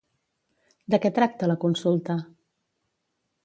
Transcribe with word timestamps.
De 0.93 0.99
què 1.03 1.11
tracta 1.19 1.51
la 1.53 1.59
consulta? 1.67 2.19